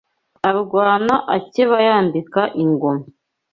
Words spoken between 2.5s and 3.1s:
ingoma